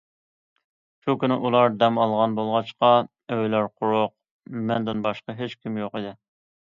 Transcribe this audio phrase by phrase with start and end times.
[1.07, 2.91] شۇ كۈنى ئۇلار دەم ئالغان بولغاچقا،
[3.35, 4.15] ئۆيلەر قۇرۇق،
[4.71, 6.15] مەندىن باشقا ھېچكىم يوق ئىدى.